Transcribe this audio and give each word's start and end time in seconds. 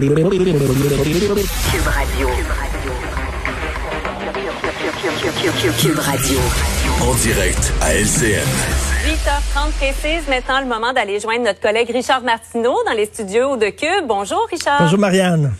Cube 0.00 0.16
Radio. 1.84 2.28
Cube 5.78 5.98
Radio. 5.98 6.38
En 7.02 7.14
direct 7.16 7.72
à 7.82 7.94
LCN. 7.94 8.48
8h30 9.04 9.72
précise, 9.76 10.26
maintenant 10.26 10.60
le 10.60 10.66
moment 10.66 10.94
d'aller 10.94 11.20
joindre 11.20 11.44
notre 11.44 11.60
collègue 11.60 11.90
Richard 11.90 12.22
Martineau 12.22 12.78
dans 12.86 12.92
les 12.92 13.04
studios 13.04 13.58
de 13.58 13.66
Cube. 13.66 14.06
Bonjour 14.06 14.46
Richard. 14.50 14.80
Bonjour 14.80 14.98
Marianne. 14.98 15.52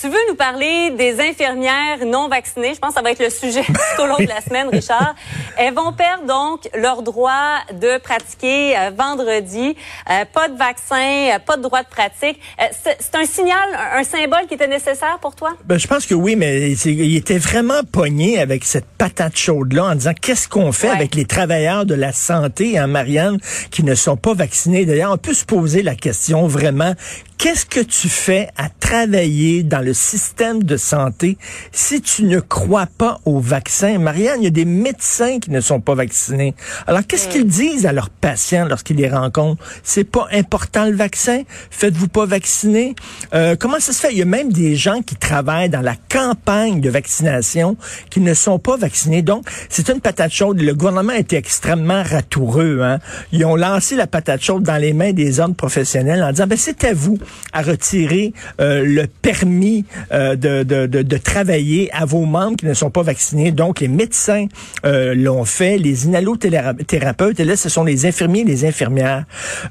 Tu 0.00 0.08
veux 0.08 0.18
nous 0.30 0.34
parler 0.34 0.92
des 0.96 1.20
infirmières 1.20 2.06
non 2.06 2.28
vaccinées? 2.28 2.72
Je 2.72 2.78
pense 2.78 2.90
que 2.90 2.94
ça 2.94 3.02
va 3.02 3.10
être 3.10 3.22
le 3.22 3.28
sujet 3.28 3.62
tout 3.66 4.02
au 4.02 4.06
long 4.06 4.16
de 4.16 4.28
la 4.28 4.40
semaine, 4.40 4.68
Richard. 4.70 5.14
Elles 5.58 5.74
vont 5.74 5.92
perdre 5.92 6.24
donc 6.26 6.70
leur 6.74 7.02
droit 7.02 7.58
de 7.70 7.98
pratiquer 7.98 8.78
euh, 8.78 8.92
vendredi. 8.96 9.76
Euh, 10.10 10.24
pas 10.32 10.48
de 10.48 10.56
vaccin, 10.56 11.34
euh, 11.34 11.38
pas 11.44 11.58
de 11.58 11.62
droit 11.62 11.82
de 11.82 11.88
pratique. 11.88 12.40
C'est 12.82 13.14
un 13.14 13.26
signal, 13.26 13.68
un, 13.74 13.98
un 13.98 14.04
symbole 14.04 14.46
qui 14.48 14.54
était 14.54 14.68
nécessaire 14.68 15.18
pour 15.20 15.34
toi? 15.34 15.50
Ben, 15.66 15.78
je 15.78 15.86
pense 15.86 16.06
que 16.06 16.14
oui, 16.14 16.34
mais 16.34 16.72
il 16.72 17.16
était 17.16 17.36
vraiment 17.36 17.82
pogné 17.92 18.38
avec 18.38 18.64
cette 18.64 18.86
patate 18.86 19.36
chaude-là 19.36 19.84
en 19.84 19.94
disant 19.96 20.14
qu'est-ce 20.18 20.48
qu'on 20.48 20.72
fait 20.72 20.88
Ouais. 20.88 20.96
avec 20.96 21.14
les 21.14 21.26
travailleurs 21.26 21.84
de 21.84 21.94
la 21.94 22.12
santé, 22.12 22.78
hein, 22.78 22.86
Marianne, 22.86 23.36
qui 23.70 23.82
ne 23.84 23.94
sont 23.94 24.16
pas 24.16 24.32
vaccinés? 24.32 24.86
D'ailleurs, 24.86 25.12
on 25.12 25.18
peut 25.18 25.34
se 25.34 25.44
poser 25.44 25.82
la 25.82 25.94
question 25.94 26.46
vraiment, 26.46 26.94
qu'est-ce 27.40 27.64
que 27.64 27.80
tu 27.80 28.10
fais 28.10 28.50
à 28.58 28.68
travailler 28.68 29.62
dans 29.62 29.80
le 29.80 29.94
système 29.94 30.62
de 30.62 30.76
santé 30.76 31.38
si 31.72 32.02
tu 32.02 32.24
ne 32.24 32.38
crois 32.38 32.86
pas 32.86 33.18
au 33.24 33.40
vaccin? 33.40 33.98
Marianne, 33.98 34.40
il 34.40 34.44
y 34.44 34.48
a 34.48 34.50
des 34.50 34.66
médecins 34.66 35.40
qui 35.40 35.50
ne 35.50 35.62
sont 35.62 35.80
pas 35.80 35.94
vaccinés. 35.94 36.54
Alors, 36.86 37.00
qu'est-ce 37.06 37.28
qu'ils 37.28 37.46
disent 37.46 37.86
à 37.86 37.92
leurs 37.92 38.10
patients 38.10 38.66
lorsqu'ils 38.66 38.96
les 38.96 39.08
rencontrent? 39.08 39.64
C'est 39.82 40.04
pas 40.04 40.28
important 40.32 40.84
le 40.84 40.94
vaccin? 40.94 41.44
Faites-vous 41.70 42.08
pas 42.08 42.26
vacciner? 42.26 42.94
Euh, 43.32 43.56
comment 43.58 43.80
ça 43.80 43.94
se 43.94 44.00
fait? 44.02 44.12
Il 44.12 44.18
y 44.18 44.22
a 44.22 44.26
même 44.26 44.52
des 44.52 44.76
gens 44.76 45.00
qui 45.00 45.16
travaillent 45.16 45.70
dans 45.70 45.80
la 45.80 45.96
campagne 46.10 46.82
de 46.82 46.90
vaccination 46.90 47.78
qui 48.10 48.20
ne 48.20 48.34
sont 48.34 48.58
pas 48.58 48.76
vaccinés. 48.76 49.22
Donc, 49.22 49.48
c'est 49.70 49.88
une 49.88 50.02
patate 50.02 50.32
chaude. 50.32 50.60
Le 50.60 50.74
gouvernement 50.74 51.14
a 51.14 51.18
été 51.18 51.36
extrêmement 51.36 52.02
ratoureux. 52.02 52.80
Hein? 52.82 52.98
Ils 53.32 53.46
ont 53.46 53.56
lancé 53.56 53.96
la 53.96 54.06
patate 54.06 54.42
chaude 54.42 54.62
dans 54.62 54.76
les 54.76 54.92
mains 54.92 55.14
des 55.14 55.40
ordres 55.40 55.56
professionnels 55.56 56.22
en 56.22 56.32
disant, 56.32 56.46
ben, 56.46 56.58
c'est 56.58 56.84
à 56.84 56.92
vous 56.92 57.18
à 57.52 57.62
retirer 57.62 58.32
euh, 58.60 58.84
le 58.84 59.06
permis 59.06 59.84
euh, 60.12 60.36
de, 60.36 60.62
de, 60.62 60.86
de, 60.86 61.02
de 61.02 61.16
travailler 61.16 61.90
à 61.92 62.04
vos 62.04 62.24
membres 62.24 62.56
qui 62.56 62.66
ne 62.66 62.74
sont 62.74 62.90
pas 62.90 63.02
vaccinés. 63.02 63.50
Donc, 63.52 63.80
les 63.80 63.88
médecins 63.88 64.46
euh, 64.84 65.14
l'ont 65.14 65.44
fait, 65.44 65.78
les 65.78 66.06
inhalothérapeutes, 66.06 67.40
et 67.40 67.44
là, 67.44 67.56
ce 67.56 67.68
sont 67.68 67.84
les 67.84 68.06
infirmiers 68.06 68.40
et 68.40 68.44
les 68.44 68.64
infirmières. 68.64 69.24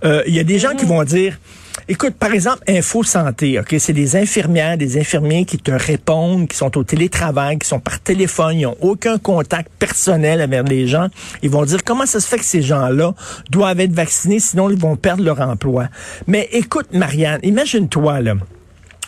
Euh, 0.04 0.24
Il 0.28 0.36
y 0.36 0.40
a 0.40 0.44
des 0.44 0.60
gens 0.60 0.76
qui 0.76 0.86
vont 0.86 1.04
dire, 1.04 1.40
Écoute, 1.88 2.14
par 2.16 2.34
exemple, 2.34 2.60
Info 2.68 3.04
Santé, 3.04 3.60
OK, 3.60 3.76
c'est 3.80 3.94
des 3.94 4.16
infirmières, 4.16 4.78
des 4.78 5.00
infirmiers 5.00 5.46
qui 5.46 5.58
te 5.58 5.72
répondent, 5.72 6.48
qui 6.48 6.56
sont 6.56 6.78
au 6.78 6.84
télétravail, 6.84 7.58
qui 7.58 7.68
sont 7.68 7.80
par 7.80 8.00
téléphone, 8.00 8.56
ils 8.56 8.64
n'ont 8.64 8.78
aucun 8.82 9.18
contact 9.18 9.72
personnel 9.80 10.42
avec 10.42 10.70
les 10.70 10.88
gens. 10.88 11.08
Ils 11.42 11.50
vont 11.50 11.66
dire 11.66 11.84
comment 11.84 12.06
ça 12.06 12.20
se 12.20 12.28
fait 12.28 12.38
que 12.38 12.46
ces 12.46 12.62
gens-là 12.62 13.14
doivent 13.50 13.80
être 13.80 13.94
vaccinés, 13.94 14.40
sinon 14.40 14.70
ils 14.70 14.78
vont 14.78 14.96
perdre 14.96 15.24
leur 15.24 15.42
emploi? 15.42 15.88
Mais 16.28 16.50
écoute, 16.52 16.88
Marianne, 16.94 17.40
imagine-toi, 17.44 18.22
là 18.22 18.36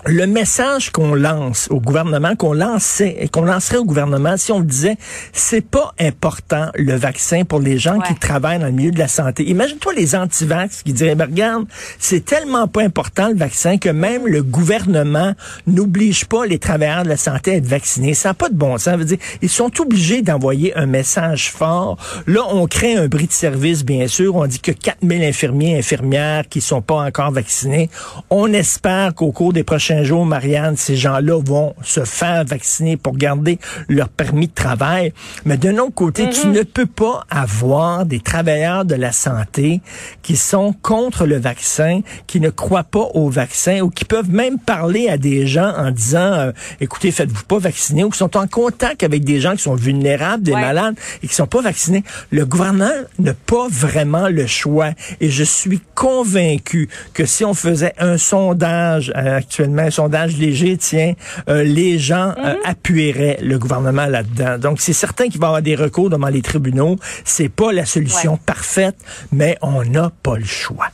le 0.06 0.26
message 0.26 0.90
qu'on 0.92 1.14
lance 1.14 1.68
au 1.70 1.80
gouvernement, 1.80 2.36
qu'on 2.36 2.54
lançait, 2.54 3.18
et 3.20 3.28
qu'on 3.30 3.44
lancerait 3.44 3.78
au 3.78 3.86
gouvernement, 3.86 4.36
si 4.38 4.52
on 4.52 4.60
disait, 4.62 4.98
c'est 5.34 5.62
pas 5.66 5.94
important 6.00 6.70
le 6.76 6.96
vaccin 6.96 7.44
pour 7.44 7.60
les 7.60 7.78
gens 7.78 7.98
Ouais. 7.98 8.08
qui 8.08 8.16
travaillent 8.16 8.60
dans 8.60 8.66
le 8.68 8.72
milieu 8.72 8.92
de 8.92 9.00
la 9.00 9.08
santé. 9.08 9.44
Imagine-toi 9.50 9.94
les 9.94 10.16
antivax 10.16 10.84
qui 10.84 10.94
diraient, 10.94 11.16
ben, 11.16 11.26
regarde, 11.26 11.66
c'est 12.00 12.24
tellement 12.26 12.68
pas 12.68 12.82
important 12.84 13.30
le 13.30 13.36
vaccin 13.36 13.78
que 13.78 13.90
même 13.90 14.28
le 14.28 14.44
gouvernement 14.44 15.34
n'oblige 15.68 16.26
pas 16.26 16.46
les 16.46 16.58
travailleurs 16.60 17.04
de 17.04 17.10
la 17.10 17.18
santé 17.18 17.52
à 17.52 17.56
être 17.56 17.66
vaccinés. 17.66 18.14
Ça 18.14 18.30
n'a 18.30 18.34
pas 18.34 18.50
de 18.50 18.56
bon 18.56 18.78
sens. 18.78 18.82
Ça 18.92 18.98
veut 18.98 19.06
dire, 19.06 19.20
ils 19.42 19.50
sont 19.50 19.72
obligés 19.80 20.22
d'envoyer 20.22 20.76
un 20.76 20.86
message 20.86 21.52
fort. 21.52 21.98
Là, 22.28 22.42
on 22.50 22.66
crée 22.68 22.96
un 22.96 23.08
bris 23.08 23.28
de 23.28 23.32
service, 23.32 23.86
bien 23.86 24.08
sûr. 24.08 24.36
On 24.36 24.48
dit 24.48 24.60
que 24.60 24.72
4000 24.72 25.24
infirmiers 25.24 25.76
et 25.76 25.80
infirmières 25.80 26.48
qui 26.50 26.62
sont 26.62 26.82
pas 26.82 26.96
encore 27.06 27.32
vaccinés. 27.32 27.90
On 28.30 28.52
espère 28.52 29.14
qu'au 29.14 29.32
cours 29.32 29.54
des 29.54 29.64
prochains 29.64 29.91
jours, 30.03 30.25
Marianne, 30.25 30.75
ces 30.78 30.96
gens-là 30.96 31.40
vont 31.44 31.74
se 31.84 32.03
faire 32.06 32.46
vacciner 32.46 32.97
pour 32.97 33.16
garder 33.18 33.59
leur 33.90 34.09
permis 34.09 34.47
de 34.47 34.53
travail. 34.53 35.13
Mais 35.46 35.57
d'un 35.57 35.78
autre 35.78 35.94
côté, 35.94 36.29
tu 36.29 36.47
ne 36.47 36.63
peux 36.63 36.85
pas 36.85 37.24
avoir 37.29 38.06
des 38.06 38.19
travailleurs 38.19 38.85
de 38.85 38.96
la 38.96 39.12
santé 39.12 39.81
qui 40.22 40.35
sont 40.35 40.74
contre 40.81 41.25
le 41.25 41.38
vaccin, 41.38 42.02
qui 42.28 42.40
ne 42.40 42.50
croient 42.50 42.84
pas 42.84 43.07
au 43.13 43.29
vaccin 43.29 43.81
ou 43.81 43.90
qui 43.90 44.06
peuvent 44.06 44.29
même 44.29 44.57
parler 44.59 45.09
à 45.09 45.18
des 45.18 45.46
gens 45.47 45.74
en 45.78 45.91
disant, 45.91 46.19
euh, 46.34 46.52
écoutez, 46.79 47.12
faites-vous 47.12 47.44
pas 47.44 47.59
vacciner 47.59 48.03
ou 48.03 48.09
qui 48.09 48.18
sont 48.18 48.35
en 48.38 48.47
contact 48.47 49.03
avec 49.03 49.23
des 49.23 49.40
gens 49.40 49.52
qui 49.56 49.63
sont 49.63 49.75
vulnérables, 49.75 50.44
des 50.44 50.52
Ouais. 50.53 50.62
malades 50.62 50.96
et 51.23 51.28
qui 51.28 51.34
sont 51.35 51.47
pas 51.47 51.62
vaccinés. 51.62 52.03
Le 52.31 52.46
gouvernement 52.46 52.90
n'a 53.19 53.34
pas 53.34 53.68
vraiment 53.69 54.28
le 54.28 54.47
choix 54.47 54.90
et 55.19 55.29
je 55.29 55.44
suis 55.44 55.81
convaincu 55.96 56.90
que 57.13 57.25
si 57.25 57.46
on 57.46 57.53
faisait 57.53 57.94
un 57.97 58.18
sondage 58.18 59.12
euh, 59.16 59.38
actuellement, 59.38 59.81
un 59.81 59.92
sondage 59.92 60.38
léger, 60.38 60.78
tiens, 60.78 61.14
euh, 61.50 61.64
les 61.64 62.00
gens 62.00 62.34
euh, 62.38 62.56
appuieraient 62.66 63.40
le 63.42 63.58
gouvernement 63.59 64.06
là-dedans. 64.06 64.58
Donc 64.58 64.81
c'est 64.81 64.94
certain 64.94 65.28
qu'il 65.30 65.40
va 65.40 65.47
y 65.47 65.50
avoir 65.50 65.62
des 65.62 65.75
recours 65.75 66.09
devant 66.09 66.28
les 66.28 66.42
tribunaux. 66.42 66.97
C'est 67.24 67.50
pas 67.50 67.72
la 67.72 67.86
solution 67.86 68.34
Ouais. 68.34 68.40
parfaite, 68.46 68.96
mais 69.31 69.58
on 69.62 69.84
n'a 69.84 70.12
pas 70.24 70.38
le 70.38 70.46
choix. 70.46 70.88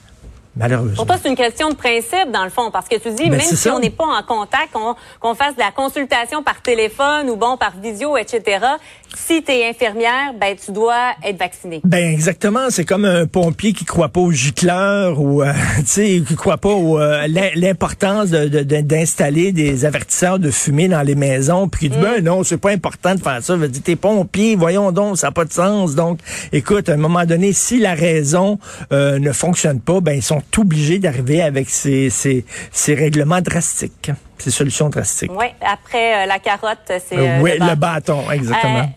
Malheureusement. 0.58 0.96
Pour 0.96 1.06
toi, 1.06 1.16
c'est 1.22 1.30
une 1.30 1.36
question 1.36 1.70
de 1.70 1.76
principe, 1.76 2.32
dans 2.34 2.44
le 2.44 2.50
fond, 2.50 2.70
parce 2.72 2.88
que 2.88 2.96
tu 2.98 3.10
dis, 3.12 3.24
Ben, 3.30 3.32
même 3.38 3.42
si 3.42 3.56
ça. 3.56 3.74
on 3.76 3.80
n'est 3.80 3.90
pas 3.90 4.06
en 4.06 4.24
contact, 4.24 4.72
qu'on 4.74 4.96
qu'on 5.20 5.36
fasse 5.36 5.56
de 5.56 5.60
la 5.60 5.72
consultation 5.72 6.44
par 6.44 6.62
téléphone 6.62 7.30
ou 7.30 7.36
bon, 7.36 7.58
par 7.58 7.74
visio, 7.82 8.18
etc., 8.18 8.60
si 9.16 9.42
tu 9.44 9.52
es 9.52 9.70
infirmière, 9.70 10.34
ben, 10.40 10.56
tu 10.64 10.72
dois 10.72 11.12
être 11.24 11.38
vacciné. 11.40 11.82
Ben 11.84 12.12
exactement, 12.14 12.70
c'est 12.70 12.84
comme 12.86 13.06
un 13.06 13.26
pompier 13.26 13.72
qui 13.74 13.86
croit 13.86 14.10
pas 14.10 14.20
au 14.20 14.32
gicleur 14.32 15.20
ou 15.20 15.42
euh, 15.42 15.54
tu 15.80 15.86
sais 15.86 16.22
qui 16.28 16.36
croit 16.36 16.58
pas 16.58 16.70
au 16.70 17.00
euh, 17.00 17.26
l'im- 17.28 17.52
l'importance 17.56 18.30
de- 18.30 18.48
de- 18.48 18.64
de- 18.64 18.82
d'installer 18.82 19.52
des 19.52 19.86
avertisseurs 19.86 20.40
de 20.40 20.52
fumée 20.52 20.88
dans 20.88 21.02
les 21.02 21.16
maisons 21.16 21.68
puis 21.70 21.88
qui 21.88 21.90
dit 21.96 22.02
ben 22.02 22.24
non, 22.24 22.44
c'est 22.44 22.58
pas 22.58 22.72
important 22.72 23.16
de 23.16 23.22
faire 23.22 23.42
ça, 23.42 23.56
veut 23.56 23.68
dire 23.70 23.82
t'es 23.84 23.96
pompier, 23.96 24.56
voyons 24.56 24.92
donc, 24.92 25.18
ça 25.18 25.28
n'a 25.28 25.32
pas 25.32 25.46
de 25.46 25.54
sens. 25.54 25.96
Donc 25.96 26.20
écoute, 26.52 26.90
à 26.90 26.94
un 26.94 26.98
moment 26.98 27.26
donné, 27.26 27.54
si 27.54 27.80
la 27.80 27.94
raison 27.94 28.60
euh, 28.92 29.20
ne 29.20 29.32
fonctionne 29.32 29.80
pas, 29.80 30.00
ben 30.02 30.14
ils 30.14 30.24
sont 30.24 30.42
obligés 30.58 31.00
d'arriver 31.00 31.42
avec 31.42 31.70
ces, 31.70 32.10
ces 32.10 32.46
ces 32.72 32.96
règlements 32.96 33.42
drastiques, 33.42 34.12
ces 34.38 34.52
solutions 34.52 34.90
drastiques. 34.90 35.32
Oui, 35.34 35.48
après 35.62 36.24
euh, 36.24 36.26
la 36.26 36.40
carotte, 36.40 36.80
c'est 36.88 37.18
Euh, 37.18 37.38
euh, 37.38 37.42
oui, 37.42 37.52
le 37.60 37.66
le 37.66 37.76
bâton. 37.76 38.22
bâton, 38.24 38.32
exactement. 38.32 38.92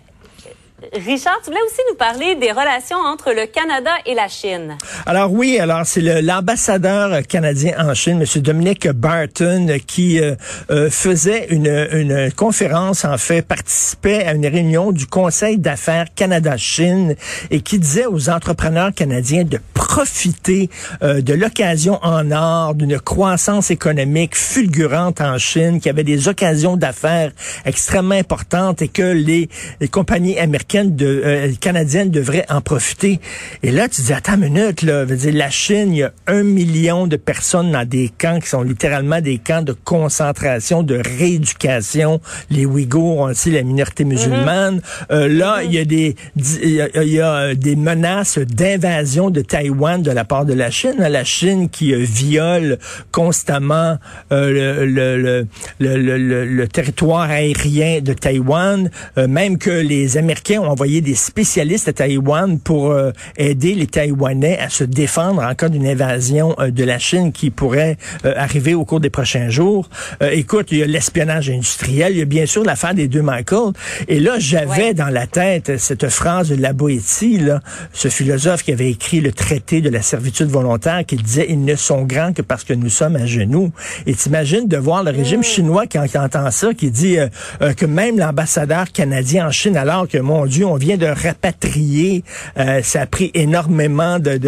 Richard, 0.93 1.41
tu 1.44 1.50
voulais 1.50 1.62
aussi 1.67 1.81
nous 1.91 1.97
parler 1.97 2.37
des 2.37 2.53
relations 2.53 2.97
entre 2.97 3.32
le 3.32 3.47
Canada 3.47 3.91
et 4.06 4.15
la 4.15 4.29
Chine. 4.29 4.79
Alors 5.05 5.31
oui, 5.31 5.59
alors 5.59 5.82
c'est 5.85 6.00
l'ambassadeur 6.23 7.23
canadien 7.27 7.75
en 7.79 7.93
Chine, 7.93 8.23
M. 8.23 8.43
Dominic 8.43 8.88
Barton, 8.88 9.67
qui 9.87 10.21
euh, 10.21 10.35
euh, 10.71 10.88
faisait 10.88 11.49
une, 11.50 11.67
une 11.93 12.32
conférence, 12.32 13.05
en 13.05 13.19
fait, 13.19 13.43
participait 13.43 14.25
à 14.25 14.32
une 14.32 14.47
réunion 14.47 14.93
du 14.93 15.06
Conseil 15.06 15.59
d'affaires 15.59 16.06
Canada-Chine 16.15 17.15
et 17.50 17.61
qui 17.61 17.79
disait 17.79 18.06
aux 18.06 18.31
entrepreneurs 18.31 18.93
canadiens 18.94 19.44
de 19.44 19.59
profiter 19.75 20.71
euh, 21.03 21.21
de 21.21 21.35
l'occasion 21.35 21.99
en 22.03 22.31
or 22.31 22.75
d'une 22.75 22.99
croissance 22.99 23.71
économique 23.71 24.35
fulgurante 24.35 25.21
en 25.21 25.37
Chine, 25.37 25.79
qu'il 25.79 25.87
y 25.87 25.91
avait 25.91 26.05
des 26.05 26.29
occasions 26.29 26.77
d'affaires 26.77 27.32
extrêmement 27.67 28.15
importantes 28.15 28.82
et 28.82 28.88
que 28.88 29.03
les, 29.03 29.49
les 29.81 29.88
compagnies 29.88 30.38
américaines 30.38 30.69
de, 30.72 31.22
euh, 31.25 31.52
canadienne 31.61 32.11
devrait 32.11 32.46
en 32.49 32.61
profiter. 32.61 33.20
Et 33.62 33.70
là, 33.70 33.88
tu 33.88 34.02
dis, 34.02 34.12
attends 34.12 34.34
une 34.34 34.52
minute, 34.52 34.82
là, 34.82 35.05
veux 35.05 35.17
dire, 35.17 35.34
la 35.34 35.50
Chine, 35.50 35.93
il 35.93 35.99
y 35.99 36.02
a 36.02 36.12
un 36.26 36.43
million 36.43 37.06
de 37.06 37.17
personnes 37.17 37.72
dans 37.72 37.87
des 37.87 38.11
camps 38.17 38.38
qui 38.40 38.49
sont 38.49 38.62
littéralement 38.62 39.20
des 39.20 39.38
camps 39.38 39.62
de 39.62 39.72
concentration, 39.72 40.82
de 40.82 41.00
rééducation. 41.19 42.20
Les 42.50 42.67
Ouïghours, 42.67 43.20
aussi 43.20 43.50
la 43.50 43.62
minorité 43.62 44.05
musulmane. 44.05 44.78
Mm-hmm. 44.78 45.12
Euh, 45.12 45.28
là, 45.28 45.62
il 45.64 45.72
y 45.72 45.78
a 45.78 45.84
des 45.84 46.14
il 46.37 46.72
y 46.72 47.20
a, 47.20 47.34
euh, 47.34 47.55
des 47.55 47.76
menaces 47.76 48.38
d'invasion 48.38 49.31
de 49.31 49.40
Taïwan 49.40 50.02
de 50.02 50.11
la 50.11 50.25
part 50.25 50.44
de 50.44 50.55
la 50.55 50.70
Chine. 50.70 50.94
La 50.99 51.25
Chine 51.25 51.69
qui 51.69 51.94
viole 51.94 52.78
constamment 53.11 53.99
le, 54.31 54.87
le, 54.87 55.46
le, 55.78 56.44
le, 56.44 56.69
territoire 56.69 57.28
aérien 57.31 58.00
de 58.00 58.12
Taïwan, 58.12 58.90
même 59.17 59.58
que 59.58 59.70
les 59.70 60.17
Américains 60.17 60.60
ont 60.61 60.69
envoyé 60.69 61.01
des 61.01 61.15
spécialistes 61.15 61.89
à 61.89 61.93
Taïwan 61.93 62.59
pour 62.59 62.91
euh, 62.91 63.12
aider 63.37 63.75
les 63.75 63.87
Taïwanais 63.87 64.59
à 64.59 64.69
se 64.69 64.85
défendre 64.85 65.43
en 65.43 65.55
cas 65.55 65.69
d'une 65.69 65.87
invasion 65.87 66.55
euh, 66.59 66.71
de 66.71 66.85
la 66.85 66.99
Chine 66.99 67.33
qui 67.33 67.51
pourrait 67.51 67.97
euh, 68.25 68.35
arriver 68.37 68.75
au 68.75 68.85
cours 68.85 69.01
des 69.01 69.11
prochains 69.11 69.49
jours. 69.49 69.89
écoute, 70.21 70.69
il 70.71 70.79
y 70.79 70.83
a 70.83 70.87
l'espionnage 70.87 71.51
industriel, 71.51 72.12
il 72.12 72.19
y 72.19 72.23
a 72.23 72.27
bien 72.27 72.47
sûr 72.47 72.62
l'affaire 72.65 72.95
des 72.95 73.09
deux 73.09 73.23
Michael. 73.23 73.73
Et 74.09 74.21
là, 74.21 74.39
j'avais 74.39 74.95
dans 74.95 75.09
la 75.09 75.27
tête 75.27 75.79
cette 75.79 76.09
phrase 76.09 76.51
de 76.51 76.57
la 76.57 76.73
Boétie, 76.73 77.39
là, 77.39 77.61
ce 77.93 78.09
philosophe 78.09 78.63
qui 78.63 78.73
avait 78.73 78.91
écrit 78.91 79.21
le 79.21 79.33
traité 79.33 79.81
de 79.81 79.89
la 79.89 80.03
servitude 80.03 80.49
volontaire, 80.49 81.05
qui 81.06 81.17
disait 81.17 81.47
ils 81.49 81.65
ne 81.65 81.77
sont 81.77 82.03
grands 82.03 82.33
que 82.33 82.43
parce 82.43 82.65
que 82.65 82.75
nous 82.75 82.89
sommes 82.89 83.17
à 83.17 83.27
genoux. 83.27 83.73
Et 84.06 84.15
t'imagines 84.15 84.69
de 84.69 84.77
voir 84.77 85.03
le 85.03 85.11
régime 85.11 85.41
mm. 85.41 85.45
chinois 85.45 85.87
qui, 85.87 85.99
entend 85.99 86.51
ça, 86.51 86.75
qui 86.75 86.91
dit 86.91 87.17
que 87.77 87.87
même 87.87 88.19
l'ambassadeur 88.19 88.91
canadien 88.93 89.49
en 89.49 89.51
Chine, 89.51 89.77
alors 89.77 90.06
que 90.09 90.19
mon 90.19 90.47
On 90.64 90.75
vient 90.75 90.97
de 90.97 91.06
rapatrier. 91.06 92.25
Euh, 92.58 92.82
ça 92.82 93.02
a 93.02 93.06
pris 93.06 93.31
énormément 93.35 94.19
de, 94.19 94.38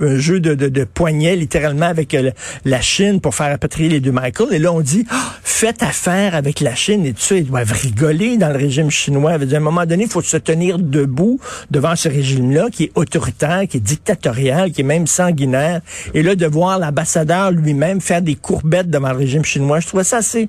un, 0.00 0.18
jeu 0.18 0.40
de, 0.40 0.54
de, 0.54 0.86
littéralement, 1.34 1.86
avec 1.86 2.14
euh, 2.14 2.30
la 2.64 2.80
Chine 2.80 3.20
pour 3.20 3.34
faire 3.34 3.50
rapatrier 3.50 3.88
les 3.88 4.00
deux 4.00 4.12
Michael. 4.12 4.48
Et 4.52 4.58
là, 4.58 4.72
on 4.72 4.80
dit, 4.80 5.06
oh, 5.12 5.16
faites 5.44 5.82
affaire 5.82 6.34
avec 6.34 6.60
la 6.60 6.74
Chine 6.74 7.04
et 7.06 7.12
tout 7.12 7.20
ça. 7.20 7.36
Ils 7.36 7.46
doivent 7.46 7.70
rigoler 7.70 8.36
dans 8.38 8.48
le 8.48 8.56
régime 8.56 8.90
chinois. 8.90 9.32
À 9.32 9.36
un 9.36 9.60
moment 9.60 9.84
donné, 9.84 10.04
il 10.04 10.10
faut 10.10 10.22
se 10.22 10.38
tenir 10.38 10.78
debout 10.78 11.38
devant 11.70 11.94
ce 11.94 12.08
régime-là 12.08 12.70
qui 12.72 12.84
est 12.84 12.92
autoritaire, 12.94 13.68
qui 13.68 13.76
est 13.76 13.80
dictatorial, 13.80 14.72
qui 14.72 14.80
est 14.80 14.84
même 14.84 15.06
sanguinaire. 15.06 15.82
Et 16.14 16.22
là, 16.22 16.34
de 16.34 16.46
voir 16.46 16.78
l'ambassadeur 16.78 17.50
lui-même 17.50 18.00
faire 18.00 18.22
des 18.22 18.34
courbettes 18.34 18.88
devant 18.88 19.10
le 19.10 19.18
régime 19.18 19.44
chinois, 19.44 19.80
je 19.80 19.86
trouvais 19.86 20.04
ça 20.04 20.16
assez, 20.18 20.48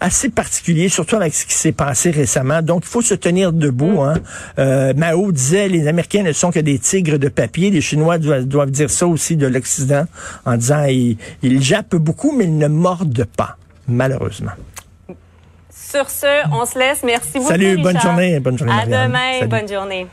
assez 0.00 0.28
particulier, 0.28 0.88
surtout 0.88 1.16
avec 1.16 1.32
ce 1.34 1.46
qui 1.46 1.54
s'est 1.54 1.72
passé 1.72 2.10
récemment. 2.10 2.62
Donc, 2.62 2.82
il 2.84 2.88
faut 2.88 3.02
se 3.02 3.14
tenir 3.14 3.52
debout. 3.52 4.02
Hein. 4.02 4.14
Euh, 4.58 4.92
Mao 4.94 5.30
disait 5.30 5.68
les 5.68 5.86
Américains 5.86 6.24
ne 6.24 6.32
sont 6.32 6.50
que 6.50 6.60
des 6.60 6.80
tigres 6.80 7.18
de 7.18 7.28
papier. 7.28 7.70
Les 7.70 7.80
Chinois 7.80 8.18
doivent, 8.18 8.70
dire 8.70 8.90
ça 8.90 9.06
aussi 9.06 9.36
de 9.36 9.46
l'Occident 9.46 10.04
en 10.44 10.56
disant 10.56 10.84
ils, 10.84 11.16
ils 11.42 11.62
jappent 11.62 11.96
beaucoup, 11.96 12.34
mais 12.36 12.44
ils 12.44 12.58
ne 12.58 12.68
mordent 12.68 13.26
pas, 13.36 13.56
malheureusement. 13.86 14.52
Sur 15.70 16.10
ce, 16.10 16.48
on 16.52 16.64
se 16.64 16.78
laisse. 16.78 17.02
Merci 17.02 17.38
beaucoup. 17.38 17.48
Salut, 17.48 17.82
bonne 17.82 18.00
journée. 18.00 18.40
Bonne 18.40 18.58
journée. 18.58 18.72
À 18.72 18.86
demain. 18.86 19.46
Bonne 19.46 19.68
journée. 19.68 20.06